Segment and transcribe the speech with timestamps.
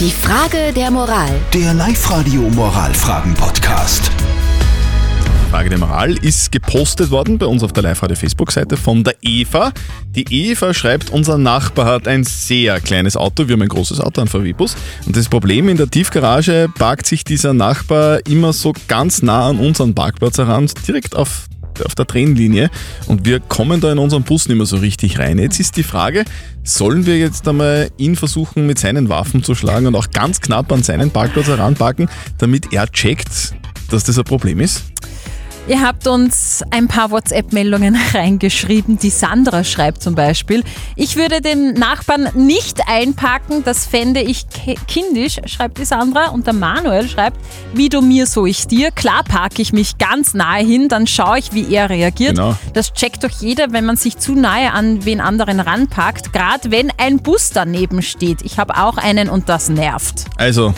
[0.00, 1.30] Die Frage der Moral.
[1.52, 4.10] Der Live-Radio Moralfragen-Podcast.
[5.52, 9.72] Frage der Moral ist gepostet worden bei uns auf der Live-Radio-Facebook-Seite von der Eva.
[10.16, 14.20] Die Eva schreibt, unser Nachbar hat ein sehr kleines Auto, wir haben ein großes Auto,
[14.20, 14.74] ein VW-Bus.
[15.06, 19.60] Und das Problem, in der Tiefgarage parkt sich dieser Nachbar immer so ganz nah an
[19.60, 21.46] unseren Parkplatz heran, direkt auf
[21.82, 22.70] auf der Trennlinie
[23.06, 25.38] und wir kommen da in unseren Bus nicht mehr so richtig rein.
[25.38, 26.24] Jetzt ist die Frage,
[26.62, 30.72] sollen wir jetzt einmal ihn versuchen mit seinen Waffen zu schlagen und auch ganz knapp
[30.72, 33.54] an seinen Parkplatz heranpacken, damit er checkt,
[33.90, 34.84] dass das ein Problem ist?
[35.66, 38.98] Ihr habt uns ein paar WhatsApp-Meldungen reingeschrieben.
[38.98, 40.62] Die Sandra schreibt zum Beispiel,
[40.94, 44.44] ich würde den Nachbarn nicht einpacken, das fände ich
[44.86, 46.28] kindisch, schreibt die Sandra.
[46.28, 47.38] Und der Manuel schreibt,
[47.72, 48.90] wie du mir, so ich dir.
[48.90, 52.36] Klar parke ich mich ganz nahe hin, dann schaue ich, wie er reagiert.
[52.36, 52.54] Genau.
[52.74, 56.92] Das checkt doch jeder, wenn man sich zu nahe an wen anderen ranpackt, gerade wenn
[56.98, 58.42] ein Bus daneben steht.
[58.42, 60.26] Ich habe auch einen und das nervt.
[60.36, 60.74] Also,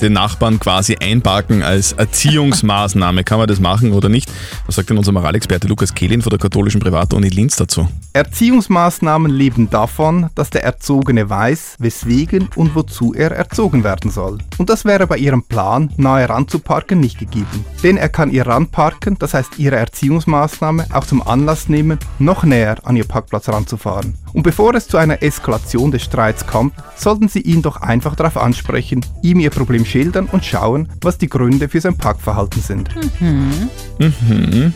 [0.00, 3.24] den Nachbarn quasi einparken als Erziehungsmaßnahme.
[3.24, 4.30] Kann man das machen oder nicht?
[4.66, 7.88] Was sagt denn unser Moralexperte Lukas Kehlin von der katholischen Privatuni Linz dazu?
[8.12, 14.38] Erziehungsmaßnahmen leben davon, dass der Erzogene weiß, weswegen und wozu er erzogen werden soll.
[14.58, 17.64] Und das wäre bei ihrem Plan, nahe ranzuparken, nicht gegeben.
[17.82, 22.76] Denn er kann ihr ranparken, das heißt ihre Erziehungsmaßnahme, auch zum Anlass nehmen, noch näher
[22.84, 24.14] an ihr Parkplatz ranzufahren.
[24.32, 28.36] Und bevor es zu einer Eskalation des Streits kommt, sollten Sie ihn doch einfach darauf
[28.36, 32.88] ansprechen, ihm Ihr Problem schildern und schauen, was die Gründe für sein Parkverhalten sind.
[33.20, 34.72] Mhm.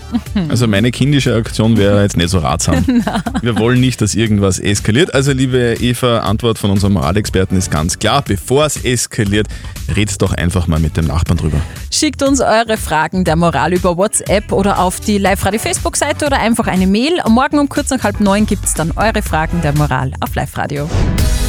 [0.49, 2.85] Also meine kindische Aktion wäre jetzt nicht so ratsam.
[3.43, 5.15] Wir wollen nicht, dass irgendwas eskaliert.
[5.15, 8.23] Also liebe Eva, Antwort von unserem Moralexperten ist ganz klar.
[8.23, 9.47] Bevor es eskaliert,
[9.95, 11.61] redet doch einfach mal mit dem Nachbarn drüber.
[11.91, 16.87] Schickt uns eure Fragen der Moral über WhatsApp oder auf die Live-Radio-Facebook-Seite oder einfach eine
[16.87, 17.13] Mail.
[17.29, 20.89] Morgen um kurz nach halb neun gibt es dann eure Fragen der Moral auf Live-Radio.